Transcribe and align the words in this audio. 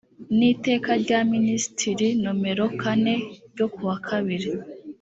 n 0.37 0.39
iteka 0.51 0.91
rya 1.03 1.19
minisitiri 1.33 2.07
nomero 2.23 2.65
kane 2.81 3.13
ryo 3.51 3.67
kuwa 3.73 3.95
kabiri 4.07 4.49